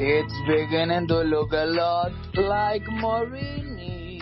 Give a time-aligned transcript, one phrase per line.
[0.00, 4.20] It's beginning to look a lot like Morini.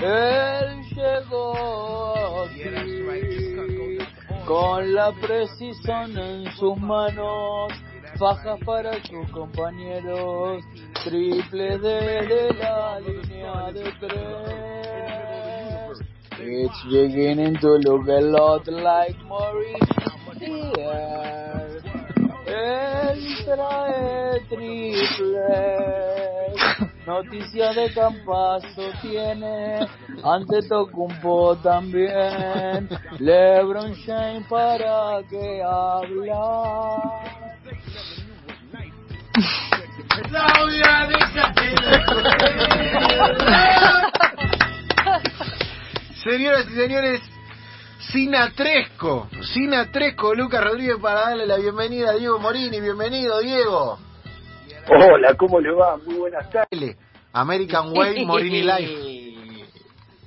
[0.00, 3.98] Él llegó aquí
[4.46, 7.72] con la precisión en sus manos,
[8.16, 10.62] fajas para sus compañeros,
[11.02, 14.38] triple desde la línea de tres.
[16.38, 19.96] It's beginning to look a lot like Morini.
[23.44, 25.40] Trae triple.
[27.06, 29.86] Noticias de Campazo tiene.
[30.22, 32.88] Ante Tocumpo también.
[33.18, 37.00] LeBron James para que habla.
[46.24, 47.20] Señoras y señores,
[48.12, 52.80] Sinatresco, Sinatresco, Lucas Rodríguez para darle la bienvenida a Diego Morini.
[52.80, 53.98] Bienvenido, Diego.
[54.88, 55.96] Hola, ¿cómo le va?
[55.96, 56.96] Muy buenas tardes.
[57.32, 59.26] American Way, Morini Life.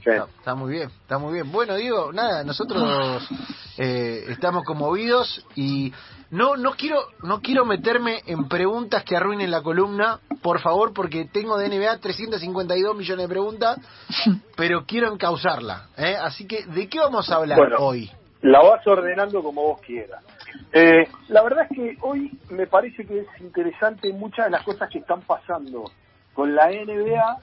[0.39, 1.51] Está muy bien, está muy bien.
[1.51, 3.29] Bueno, Diego, nada, nosotros
[3.77, 5.93] eh, estamos conmovidos y
[6.31, 11.25] no no quiero no quiero meterme en preguntas que arruinen la columna, por favor, porque
[11.25, 13.77] tengo de NBA 352 millones de preguntas,
[14.57, 15.87] pero quiero encauzarla.
[15.97, 16.15] ¿eh?
[16.19, 17.77] Así que, ¿de qué vamos a hablar Bueno.
[17.79, 18.09] hoy?
[18.41, 20.23] La vas ordenando como vos quieras.
[20.71, 24.89] Eh, la verdad es que hoy me parece que es interesante muchas de las cosas
[24.89, 25.91] que están pasando
[26.33, 27.37] con la NBA,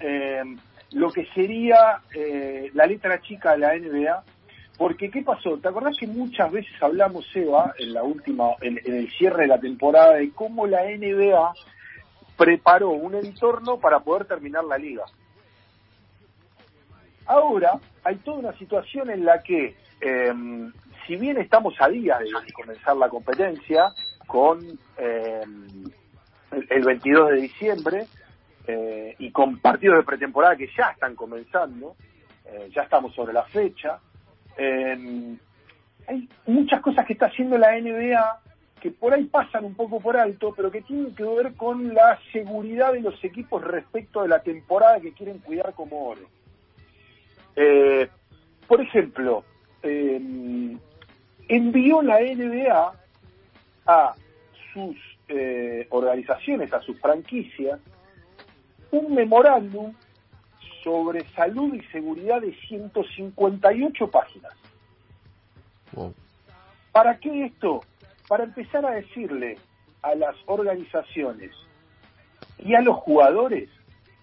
[0.00, 0.42] eh,
[0.92, 4.22] lo que sería eh, la letra chica de la NBA,
[4.78, 5.56] porque ¿qué pasó?
[5.58, 9.48] ¿Te acordás que muchas veces hablamos, Eva, en la última, en, en el cierre de
[9.48, 11.52] la temporada, de cómo la NBA
[12.36, 15.04] preparó un entorno para poder terminar la liga?
[17.26, 20.34] Ahora hay toda una situación en la que, eh,
[21.06, 23.92] si bien estamos a día de comenzar la competencia
[24.26, 24.60] con
[24.96, 25.42] eh,
[26.52, 28.06] el, el 22 de diciembre
[28.66, 31.96] eh, y con partidos de pretemporada que ya están comenzando,
[32.44, 33.98] eh, ya estamos sobre la fecha,
[34.56, 35.36] eh,
[36.08, 38.40] hay muchas cosas que está haciendo la NBA
[38.86, 42.20] que por ahí pasan un poco por alto, pero que tienen que ver con la
[42.30, 46.20] seguridad de los equipos respecto de la temporada que quieren cuidar como oro.
[47.56, 48.08] Eh,
[48.68, 49.42] por ejemplo,
[49.82, 50.20] eh,
[51.48, 52.92] envió la NBA
[53.88, 54.14] a
[54.72, 54.96] sus
[55.30, 57.80] eh, organizaciones, a sus franquicias,
[58.92, 59.92] un memorándum
[60.84, 64.52] sobre salud y seguridad de 158 páginas.
[65.90, 66.14] Wow.
[66.92, 67.82] ¿Para qué esto?
[68.28, 69.58] Para empezar a decirle
[70.02, 71.52] a las organizaciones
[72.58, 73.68] y a los jugadores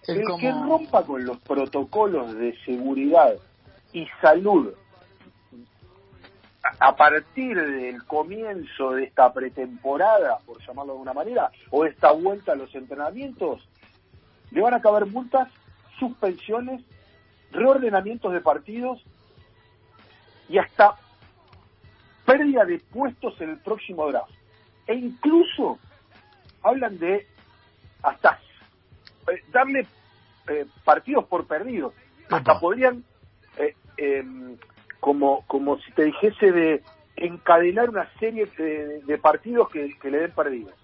[0.02, 3.34] Es el como- que rompa con los protocolos de seguridad
[3.92, 4.74] y salud
[6.62, 12.12] a- a partir del comienzo de esta pretemporada, por llamarlo de alguna manera, o esta
[12.12, 13.66] vuelta a los entrenamientos,
[14.50, 15.48] le van a caber multas,
[15.98, 16.82] suspensiones,
[17.52, 19.02] reordenamientos de partidos
[20.48, 20.94] y hasta
[22.24, 24.32] pérdida de puestos en el próximo draft.
[24.86, 25.78] E incluso
[26.62, 27.26] hablan de
[28.02, 28.38] hasta
[29.32, 29.86] eh, darle
[30.48, 31.94] eh, partidos por perdidos.
[32.30, 32.60] Hasta Opa.
[32.60, 33.04] podrían,
[33.58, 34.56] eh, em,
[35.00, 36.82] como, como si te dijese, de
[37.16, 40.74] encadenar una serie de, de partidos que, que le den perdidos.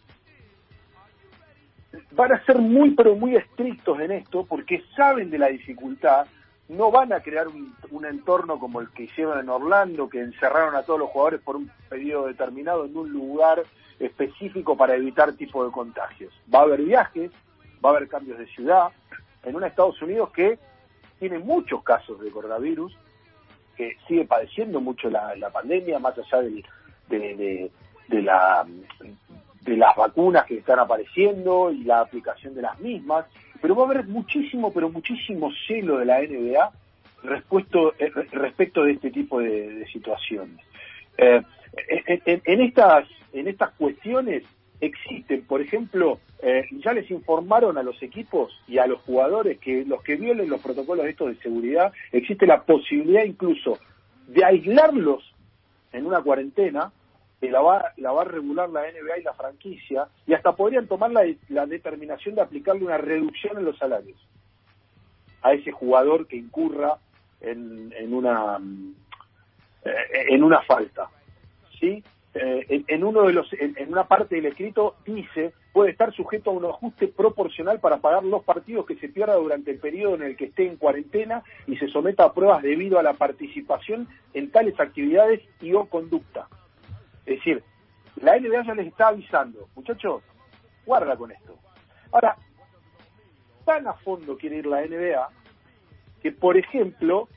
[2.12, 6.27] Van a ser muy, pero muy estrictos en esto porque saben de la dificultad.
[6.71, 10.75] No van a crear un, un entorno como el que hicieron en Orlando, que encerraron
[10.77, 13.63] a todos los jugadores por un periodo determinado en un lugar
[13.99, 16.33] específico para evitar tipo de contagios.
[16.53, 17.31] Va a haber viajes,
[17.85, 18.89] va a haber cambios de ciudad,
[19.43, 20.59] en un Estados Unidos que
[21.19, 22.97] tiene muchos casos de coronavirus,
[23.77, 26.65] que sigue padeciendo mucho la, la pandemia, más allá del-
[27.09, 27.71] de, de-
[28.09, 28.67] de la,
[29.63, 33.27] de las vacunas que están apareciendo y la aplicación de las mismas,
[33.60, 36.71] pero va a haber muchísimo, pero muchísimo celo de la NBA
[37.22, 40.59] respecto, eh, respecto de este tipo de, de situaciones.
[41.19, 41.43] Eh,
[42.06, 44.42] en, en- en estas, en estas cuestiones
[44.80, 49.84] existen, por ejemplo, eh, ya les informaron a los equipos y a los jugadores que
[49.84, 53.78] los que violen los protocolos estos de seguridad, existe la posibilidad incluso
[54.27, 55.22] de aislarlos
[55.92, 56.92] en una cuarentena,
[57.41, 60.87] que la va, la va a regular la NBA y la franquicia, y hasta podrían
[60.87, 64.19] tomar la, determinación de aplicarle una reducción en los salarios
[65.42, 66.98] a ese jugador que incurra
[67.41, 68.59] en, una
[69.84, 71.09] eh, en una falta.
[71.78, 72.04] ¿sí?
[72.34, 76.13] Eh, en, en uno de los en, en una parte del escrito dice puede estar
[76.13, 80.16] sujeto a un ajuste proporcional para pagar los partidos que se pierda durante el periodo
[80.16, 84.09] en el que esté en cuarentena y se someta a pruebas debido a la participación
[84.34, 86.48] en tales actividades y o conducta.
[87.30, 87.62] Es decir,
[88.22, 90.21] la NBA ya les está avisando, muchachos,
[90.84, 91.56] guarda con esto.
[92.10, 92.36] Ahora,
[93.65, 95.28] tan a fondo quiere ir la NBA
[96.21, 97.28] que, por ejemplo,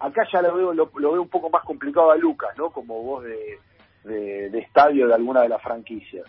[0.00, 2.68] acá ya lo veo, lo, veo un poco más complicado a Lucas, ¿no?
[2.70, 3.58] Como voz de,
[4.04, 6.26] de, estadio de alguna de las franquicias.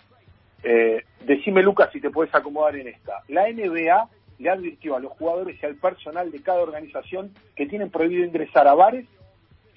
[0.63, 3.21] Eh, decime, Lucas, si te puedes acomodar en esta.
[3.27, 7.89] La NBA le advirtió a los jugadores y al personal de cada organización que tienen
[7.89, 9.06] prohibido ingresar a bares,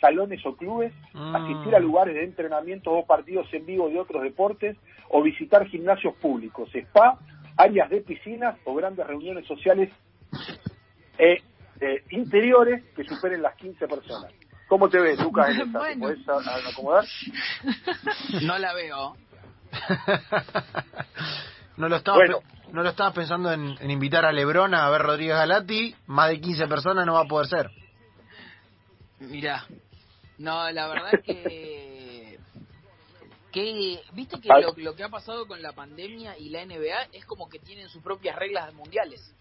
[0.03, 1.37] salones o clubes, mm.
[1.37, 4.77] asistir a lugares de entrenamiento o partidos en vivo de otros deportes
[5.09, 7.19] o visitar gimnasios públicos, spa,
[7.57, 9.91] áreas de piscinas o grandes reuniones sociales
[11.19, 11.41] eh,
[11.81, 14.33] eh, interiores que superen las 15 personas.
[14.69, 15.87] ¿Cómo te ves, Lucas, en esta?
[15.87, 17.05] ¿Te puedes acomodar?
[18.43, 19.17] No la veo.
[21.77, 22.19] no lo estaba,
[22.73, 26.67] no lo estaba pensando en, invitar a Lebron a ver Rodríguez Galati, más de 15
[26.67, 27.71] personas no va a poder ser.
[29.21, 29.67] Mira,
[30.39, 32.39] no, la verdad es que
[33.53, 37.25] que viste que lo, lo, que ha pasado con la pandemia y la NBA es
[37.27, 39.37] como que tienen sus propias reglas mundiales.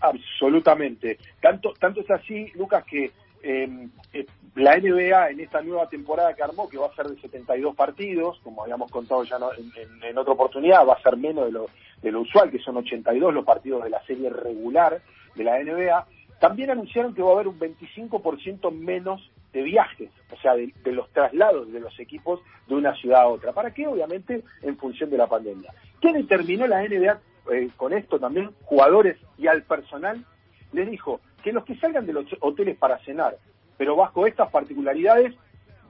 [0.00, 1.18] Absolutamente.
[1.40, 3.10] Tanto tanto es así, Lucas, que
[3.42, 4.26] em, eh,
[4.56, 8.38] la NBA en esta nueva temporada que armó, que va a ser de 72 partidos,
[8.42, 11.66] como habíamos contado ya en, en, otra oportunidad, va a ser menos de lo,
[12.02, 15.00] de lo usual, que son 82 los partidos de la serie regular
[15.34, 16.06] de la NBA,
[16.40, 21.10] también anunciaron que va a haber un 25% menos de viajes, o sea, de, los
[21.10, 23.52] traslados de los equipos de una ciudad a otra.
[23.52, 23.86] ¿Para qué?
[23.86, 25.72] Obviamente en función de la pandemia.
[26.00, 27.20] ¿Qué determinó la NBA
[27.52, 28.50] eh, con esto también?
[28.64, 30.24] Jugadores y al personal
[30.72, 33.36] les dijo que los que salgan de los hoteles para cenar,
[33.76, 35.34] pero bajo estas particularidades,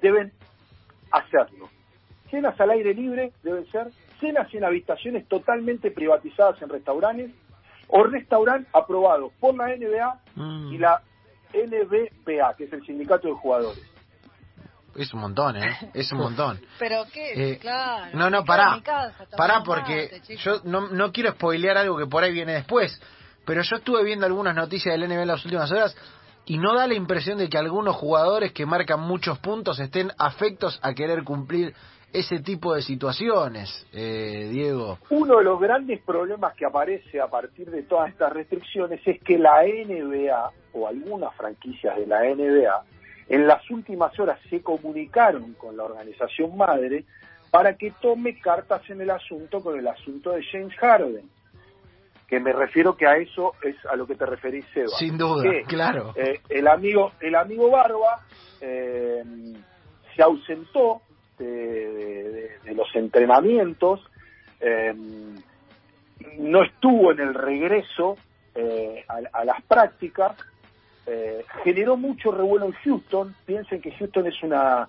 [0.01, 0.33] deben
[1.11, 1.69] hacerlo.
[2.31, 3.89] Cenas al aire libre deben ser
[4.21, 7.31] cenas en habitaciones totalmente privatizadas en restaurantes
[7.89, 10.41] o restaurantes aprobados por la NBA y
[10.77, 10.81] mm.
[10.81, 11.03] la
[11.53, 13.83] NBPA, que es el sindicato de jugadores.
[14.97, 15.91] Es un montón, ¿eh?
[15.95, 16.61] Es un montón.
[16.79, 18.17] Pero qué, eh, claro.
[18.17, 18.81] No, no, pará.
[19.37, 23.01] Pará, porque yo no, no quiero spoilear algo que por ahí viene después.
[23.45, 25.97] Pero yo estuve viendo algunas noticias del NBA en las últimas horas
[26.47, 30.79] y no da la impresión de que algunos jugadores que marcan muchos puntos estén afectos
[30.83, 31.75] a querer cumplir
[32.13, 34.99] ese tipo de situaciones, eh, Diego?
[35.11, 39.39] Uno de los grandes problemas que aparece a partir de todas estas restricciones es que
[39.39, 42.85] la NBA o algunas franquicias de la NBA
[43.29, 47.05] en las últimas horas se comunicaron con la organización madre
[47.51, 51.29] para que tome cartas en el asunto con el asunto de James Harden.
[52.31, 54.89] Que me refiero que a eso es a lo que te referís, Seba.
[54.99, 56.15] Sin duda, claro.
[56.15, 58.25] Eh, el amigo el amigo Barba
[58.61, 59.23] eh,
[60.15, 61.03] se ausentó
[61.39, 64.01] de, los entrenamientos,
[64.61, 64.95] eh,
[66.39, 68.17] no estuvo en el regreso
[68.55, 70.37] eh, a, las prácticas,
[71.07, 74.89] eh, generó mucho revuelo en Houston, piensen que Houston es una,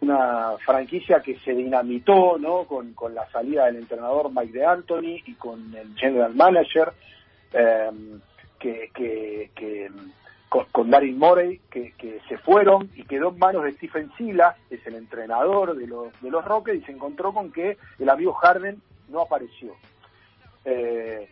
[0.00, 2.64] una franquicia que se dinamitó ¿no?
[2.64, 6.92] con, con la salida del entrenador Mike de Anthony y con el general manager,
[8.58, 9.90] que, que, que
[10.48, 14.94] con, Daryl Morey, que, se fueron y quedó en manos de Stephen Silas, es el
[14.94, 19.22] entrenador de los, de los Rockets, y se encontró con que el amigo Harden no
[19.22, 19.74] apareció.
[20.64, 21.28] Eh,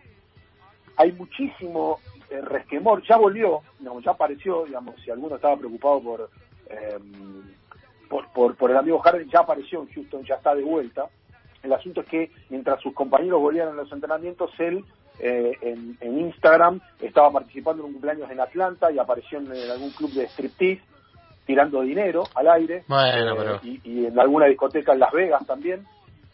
[0.96, 1.98] hay muchísimo
[2.30, 3.62] eh, resquemor, ya volvió,
[4.02, 6.30] ya apareció, digamos, si alguno estaba preocupado por,
[6.68, 6.98] eh,
[8.08, 11.06] por, por, por el amigo Harden, ya apareció en Houston, ya está de vuelta.
[11.62, 14.84] El asunto es que mientras sus compañeros volvían a los entrenamientos, él
[15.18, 15.52] eh,
[16.00, 20.26] en, Instagram, estaba participando en un cumpleaños en Atlanta y apareció en, algún club de
[20.28, 20.82] striptease
[21.46, 25.86] tirando dinero al aire eh, y, en alguna discoteca en Las Vegas también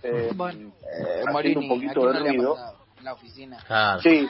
[0.03, 2.57] eh, haciendo un poquito de ruido.
[2.99, 3.59] en la oficina
[4.03, 4.27] sí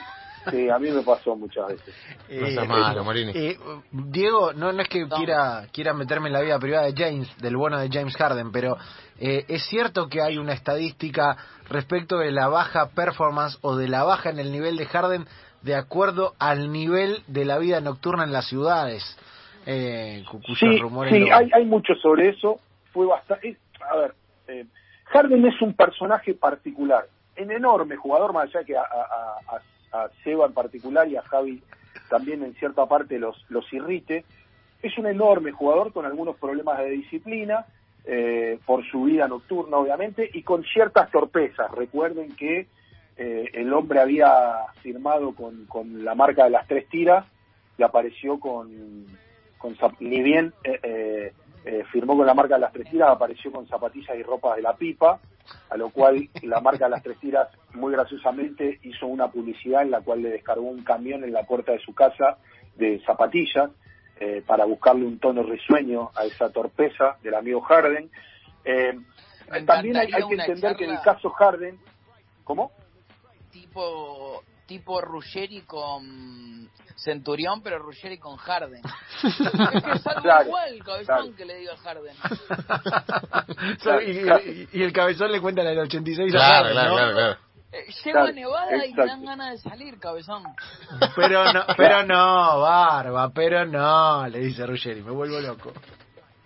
[0.49, 1.95] Sí, a mí me pasó muchas veces.
[3.91, 7.57] Diego, no, no es que quiera quiera meterme en la vida privada de James, del
[7.57, 8.77] bueno de James Harden, pero
[9.19, 11.37] eh, es cierto que hay una estadística
[11.69, 15.25] respecto de la baja performance o de la baja en el nivel de Harden
[15.61, 19.17] de acuerdo al nivel de la vida nocturna en las ciudades.
[19.65, 20.23] Eh,
[20.59, 20.79] sí,
[21.09, 22.59] sí hay, hay mucho sobre eso.
[22.91, 23.57] Fue bastante.
[23.91, 24.13] A ver,
[24.47, 24.65] eh,
[25.05, 27.05] Harden es un personaje particular,
[27.37, 29.61] un enorme jugador, más allá que a, a, a,
[30.23, 31.61] Seba en particular y a Javi
[32.09, 34.25] también en cierta parte los, los irrite.
[34.81, 37.65] Es un enorme jugador con algunos problemas de disciplina
[38.03, 41.69] eh, por su vida nocturna, obviamente, y con ciertas torpezas.
[41.71, 42.67] Recuerden que
[43.17, 47.25] eh, el hombre había firmado con, con, la marca de las tres tiras
[47.77, 49.05] y apareció con,
[49.57, 51.33] con ni bien eh,
[51.91, 54.75] firmó con la marca de las tres tiras, apareció con zapatillas y ropas de la
[54.75, 55.19] pipa,
[55.69, 59.91] a lo cual la marca de las tres tiras muy graciosamente hizo una publicidad en
[59.91, 62.37] la cual le descargó un camión en la puerta de su casa
[62.75, 63.69] de zapatillas
[64.19, 68.09] eh, para buscarle un tono risueño a esa torpeza del amigo Harden.
[68.65, 68.99] Eh,
[69.65, 71.77] también hay, que entender que en el caso Harden,
[72.43, 72.71] ¿cómo?
[73.51, 78.81] tipo tipo Ruggeri con Centurión, pero Ruggeri con Harden.
[79.23, 82.15] es que es algo igual el cabezón que le diga Harden.
[84.71, 87.37] y, el cabezón le cuenta la del 86 claro, a Harden, claro, claro, claro.
[87.73, 90.43] Eh, llego a Nevada y me dan ganas de salir, cabezón.
[91.17, 95.73] Pero no, pero no, barba, pero no, le dice Ruggeri, me vuelvo loco.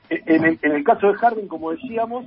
[0.09, 2.25] En el, en el caso de Harden, como decíamos,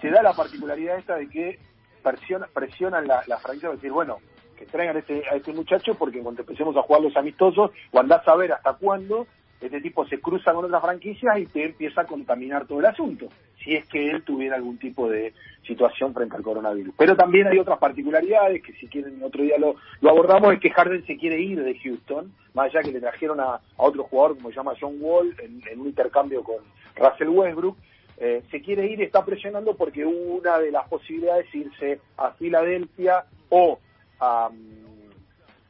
[0.00, 1.58] se da la particularidad esta de que
[2.04, 4.18] presiona, presionan la, la franquicia de decir, bueno,
[4.60, 7.98] que traigan a este, a este muchacho porque cuando empecemos a jugar los amistosos, o
[7.98, 9.26] andás a ver hasta cuándo,
[9.58, 13.28] este tipo se cruza con otras franquicias y te empieza a contaminar todo el asunto,
[13.64, 15.32] si es que él tuviera algún tipo de
[15.66, 16.94] situación frente al coronavirus.
[16.98, 19.76] Pero también hay otras particularidades que si quieren otro día lo,
[20.08, 23.60] abordamos, es que Harden se quiere ir de Houston, más allá que le trajeron a,
[23.76, 26.58] otro jugador como se llama John Wall en, un intercambio con
[26.96, 27.76] Russell Westbrook,
[28.18, 33.24] eh, se quiere ir está presionando porque una de las posibilidades es irse a Filadelfia
[33.48, 33.78] o
[34.20, 34.50] a,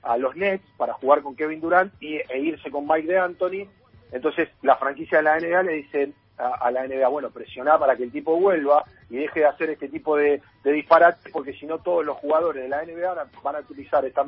[0.03, 3.69] a los Nets para jugar con Kevin Durant y, e irse con Mike de Anthony.
[4.13, 8.05] Entonces la franquicia de la NBA le dicen a, la NBA, bueno, presionar para que
[8.05, 11.79] el tipo vuelva y deje de hacer este tipo de, de disparates, porque si no
[11.79, 14.25] todos los jugadores de la NBA van a, utilizar esta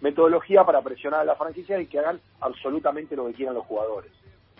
[0.00, 4.12] metodología para presionar a la franquicia y que hagan absolutamente lo que quieran los jugadores.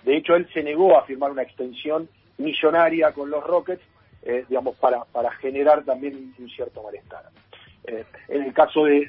[0.04, 3.82] De hecho, él se negó a firmar una extensión millonaria con los Rockets,
[4.22, 7.24] eh, digamos, para, para generar también un cierto malestar.
[7.88, 9.06] Eh, en el caso de,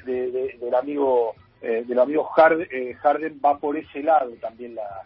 [0.58, 5.04] del amigo eh, del amigo Harden, eh, Harden, va por ese lado también la,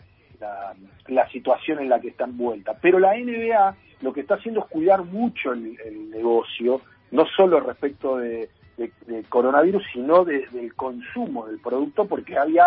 [1.09, 2.76] la, situación en la que está envuelta.
[2.81, 8.19] Pero la NBA lo que está haciendo es cuidar mucho el, negocio, no solo respecto
[8.19, 8.49] de,
[9.28, 12.66] coronavirus, sino del consumo del producto, porque había,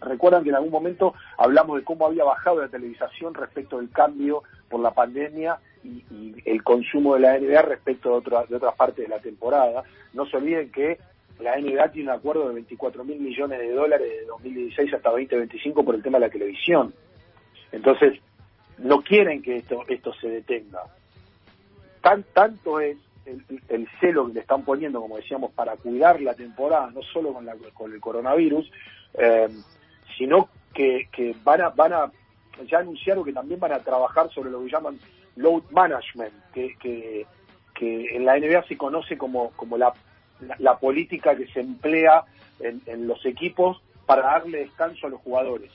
[0.00, 4.42] recuerdan que en algún momento hablamos de cómo había bajado la televisación respecto del cambio
[4.68, 9.04] por la pandemia y, el consumo de la NBA respecto de, otra, de otras partes
[9.04, 9.82] de la temporada.
[10.12, 10.98] No se olviden que
[11.40, 15.84] la NBA tiene un acuerdo de 24 mil millones de dólares de 2016 hasta 2025
[15.84, 16.92] por el tema de la televisión.
[17.72, 18.18] Entonces,
[18.78, 20.82] no quieren que esto, esto se detenga.
[22.00, 22.96] Tan, tanto es
[23.68, 27.44] el, celo que le están poniendo, como decíamos, para cuidar la temporada, no solo con,
[27.44, 28.70] la, con el coronavirus,
[29.14, 29.48] eh,
[30.16, 32.12] sino que, que van a, van a,
[32.66, 34.98] ya anunciaron que también van a trabajar sobre lo que llaman
[35.36, 37.26] load management, que, que,
[38.14, 39.94] en la NBA se conoce como, como la,
[40.58, 42.24] la, política que se emplea
[42.58, 45.72] en, en, los equipos para darle descanso a los jugadores.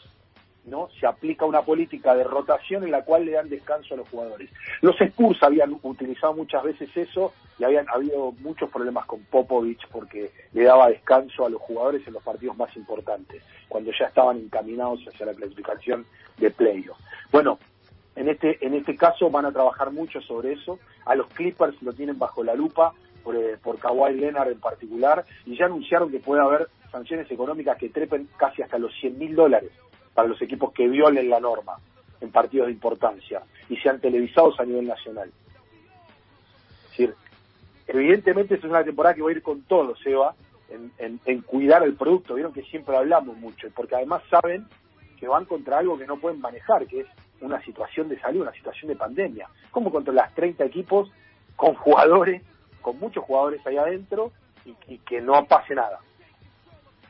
[0.66, 0.90] ¿no?
[1.00, 4.50] Se aplica una política de rotación en la cual le dan descanso a los jugadores.
[4.82, 10.32] Los Spurs habían utilizado muchas veces eso y habían habido muchos problemas con Popovich porque
[10.54, 15.02] le daba descanso a los jugadores en los partidos más importantes, cuando ya estaban encaminados
[15.08, 16.06] hacia la clasificación
[16.38, 16.98] de playoff.
[17.32, 17.60] Bueno,
[18.16, 20.80] en este, en este caso van a trabajar mucho sobre eso.
[21.06, 22.94] A los Clippers lo tienen bajo la lupa
[23.24, 27.78] por, eh, por Kawhi Leonard en particular y ya anunciaron que puede haber sanciones económicas
[27.78, 29.72] que trepen casi hasta los 100 mil dólares
[30.14, 31.78] para los equipos que violen la norma
[32.22, 35.30] en partidos de importancia y sean televisados a nivel nacional.
[36.84, 37.16] Es decir,
[37.88, 40.34] evidentemente es una temporada que va a ir con todo, Seba,
[40.70, 42.36] en, en cuidar el producto.
[42.36, 44.66] Vieron que siempre hablamos mucho, porque además saben
[45.20, 47.08] que van contra algo que no pueden manejar, que es
[47.42, 49.48] una situación de salud, una situación de pandemia.
[49.72, 51.12] como las 30 equipos
[51.56, 52.42] con jugadores,
[52.82, 54.32] con muchos jugadores ahí adentro
[54.66, 56.00] y, que no pase nada?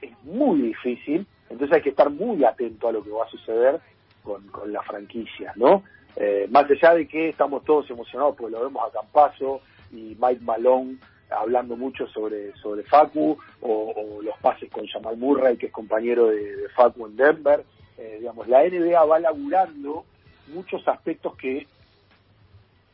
[0.01, 3.79] Es muy difícil, entonces hay que estar muy atento a lo que va a suceder
[4.23, 5.83] con, con la franquicia, ¿no?
[6.15, 10.41] Eh, más allá de que estamos todos emocionados porque lo vemos a Campazo y Mike
[10.41, 10.97] Malone
[11.29, 16.69] hablando mucho sobre, sobre Facu o, los pases con Jamal Murray, que es compañero de,
[16.75, 17.63] Facu en Denver.
[17.97, 20.05] Eh, digamos, la NBA va laburando
[20.47, 21.67] muchos aspectos que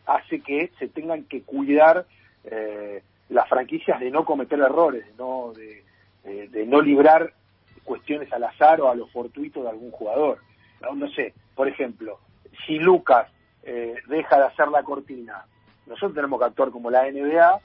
[0.05, 2.05] hace que se tengan que cuidar
[2.43, 7.33] eh, las franquicias de no cometer errores, de no, de, no librar
[7.83, 10.39] cuestiones al azar o a lo fortuito de algún jugador.
[10.95, 12.19] No, sé, por ejemplo,
[12.65, 13.27] si Lucas
[13.63, 15.45] eh, deja de hacer la cortina,
[15.85, 17.59] nosotros tenemos que actuar como la NBA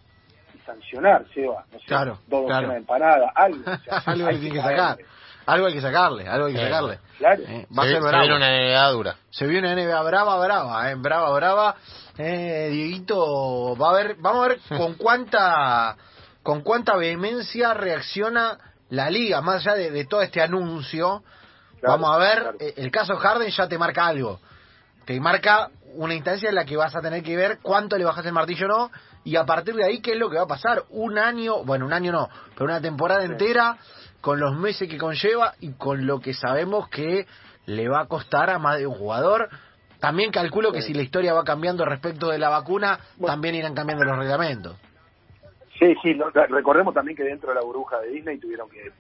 [0.55, 3.65] y sancionar, Seba, no sé, claro, dos empanada, algo.
[4.07, 4.99] algo hay que sacar.
[5.47, 6.99] Algo hay que sacarle, algo hay que sacarle.
[7.19, 7.43] Claro.
[7.47, 9.17] Eh, va se, a ser se viene una NBA dura.
[9.31, 11.77] Se viene una NBA brava, brava, eh, brava, brava.
[12.19, 15.97] Eh, Dieguito, va a ver, vamos a ver con cuánta,
[16.43, 18.59] con cuánta vehemencia reacciona
[18.91, 21.23] la liga, más allá de, todo este anuncio.
[21.83, 24.41] vamos a ver, eh, el caso Harden ya te marca algo.
[25.05, 28.27] Te marca una instancia en la que vas a tener que ver cuánto le bajas
[28.27, 28.91] el martillo o no,
[29.23, 30.85] y a partir de ahí, ¿qué es lo que va a pasar?
[30.91, 33.77] Un año, bueno, un año no, pero una temporada entera
[34.27, 37.27] con los meses que conlleva y con lo que sabemos que
[37.67, 39.49] le va a costar a más de un jugador.
[40.01, 44.05] También calculo que si la historia va cambiando respecto de la vacuna, también irán cambiando
[44.05, 44.77] los reglamentos.
[45.79, 46.19] Sí, sí,
[46.49, 48.91] recordemos también que dentro de la burbuja de Disney tuvieron que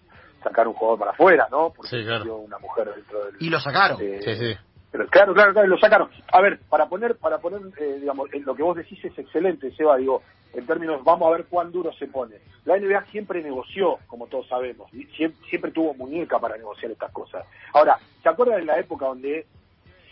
[0.44, 1.72] sacar un jugador para afuera, ¿no?
[1.74, 3.34] Porque sí, una mujer dentro del...
[3.40, 3.98] Y lo sacaron.
[4.00, 4.56] Eh, sí, sí.
[4.96, 6.08] Pero claro, claro, claro, lo sacaron.
[6.32, 9.98] A ver, para poner, para poner, eh, digamos, lo que vos decís es excelente, Seba,
[9.98, 10.22] digo,
[10.54, 12.36] en términos, vamos a ver cuán duro se pone.
[12.64, 17.44] La NBA siempre negoció, como todos sabemos, siempre, siempre tuvo muñeca para negociar estas cosas.
[17.74, 19.46] Ahora, ¿se acuerdan de la época donde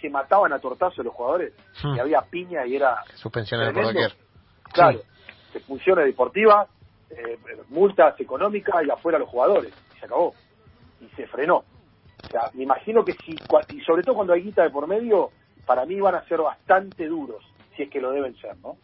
[0.02, 1.54] se mataban a tortazos los jugadores?
[1.82, 1.96] Hmm.
[1.96, 2.98] Y había piña y era...
[3.14, 4.12] Suspensiones por cualquier.
[4.70, 5.00] Claro,
[5.54, 6.68] expulsiones deportivas,
[7.08, 7.38] eh,
[7.70, 9.72] multas económicas y afuera los jugadores.
[9.96, 10.34] Y se acabó.
[11.00, 11.64] Y se frenó.
[12.26, 15.30] O sea, me imagino que si, y sobre todo cuando hay guita de por medio,
[15.66, 17.42] para mí van a ser bastante duros,
[17.76, 18.76] si es que lo deben ser, ¿no?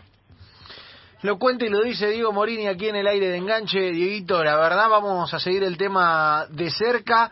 [1.22, 3.90] Lo cuenta y lo dice Diego Morini aquí en el aire de enganche.
[3.90, 7.30] Dieguito, la verdad vamos a seguir el tema de cerca.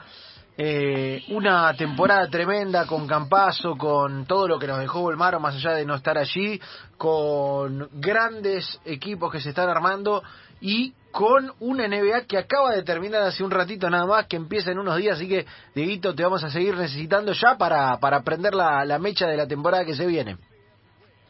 [0.60, 5.76] Eh, una temporada tremenda con Campazo, con todo lo que nos dejó Volmaro, más allá
[5.76, 6.60] de no estar allí,
[6.96, 10.20] con grandes equipos que se están armando
[10.60, 14.72] y con una NBA que acaba de terminar hace un ratito nada más, que empieza
[14.72, 15.46] en unos días, así que,
[15.76, 19.46] Dieguito, te vamos a seguir necesitando ya para, para prender la, la mecha de la
[19.46, 20.38] temporada que se viene.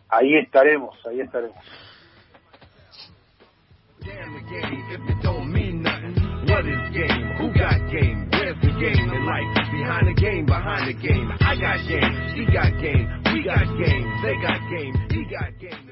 [0.08, 1.58] Ahí estaremos, ahí estaremos.
[6.58, 7.30] What is game?
[7.38, 8.28] Who got game?
[8.32, 9.46] Where's the game in life?
[9.70, 11.30] Behind the game, behind the game.
[11.38, 12.34] I got game.
[12.34, 13.06] She got game.
[13.32, 14.06] We got game.
[14.24, 14.94] They got game.
[15.08, 15.87] He got game.